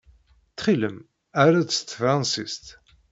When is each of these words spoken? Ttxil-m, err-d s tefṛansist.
Ttxil-m, 0.51 0.97
err-d 1.41 1.69
s 1.73 1.79
tefṛansist. 1.81 2.65